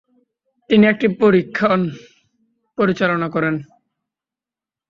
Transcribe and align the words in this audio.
তিনি 0.69 0.85
একটি 0.87 1.07
পরীক্ষণ 1.21 1.79
পরিচালনা 2.77 3.27
করেন। 3.29 3.55